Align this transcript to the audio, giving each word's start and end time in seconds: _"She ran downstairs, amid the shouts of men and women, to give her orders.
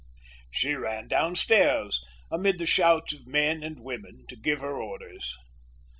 _"She 0.49 0.73
ran 0.73 1.07
downstairs, 1.07 2.03
amid 2.31 2.57
the 2.57 2.65
shouts 2.65 3.13
of 3.13 3.27
men 3.27 3.61
and 3.61 3.79
women, 3.79 4.25
to 4.29 4.35
give 4.35 4.59
her 4.59 4.81
orders. 4.81 5.37